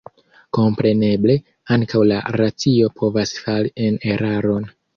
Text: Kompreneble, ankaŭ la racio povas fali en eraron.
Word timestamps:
Kompreneble, 0.57 1.35
ankaŭ 1.75 2.01
la 2.13 2.19
racio 2.39 2.89
povas 3.03 3.37
fali 3.45 3.77
en 3.87 4.05
eraron. 4.17 4.71